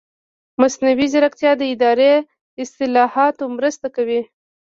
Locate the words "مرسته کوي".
3.57-4.21